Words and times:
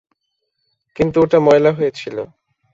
কিন্তু 0.95 1.17
ওটা 1.21 1.37
ময়লা 1.39 1.71
হয়ে 1.77 1.91
ছিল। 1.91 2.17